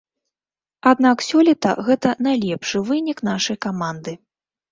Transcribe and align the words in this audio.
Аднак 0.91 1.17
сёлета 1.25 1.73
гэта 1.89 2.13
найлепшы 2.27 2.77
вынік 2.89 3.23
нашай 3.31 3.57
каманды. 3.67 4.11